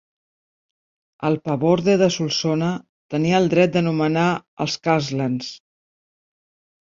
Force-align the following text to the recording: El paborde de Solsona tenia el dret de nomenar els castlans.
El 1.27 1.35
paborde 1.49 1.93
de 2.01 2.07
Solsona 2.15 2.69
tenia 3.15 3.41
el 3.41 3.49
dret 3.53 3.75
de 3.75 3.83
nomenar 3.89 4.25
els 4.65 4.79
castlans. 4.89 5.51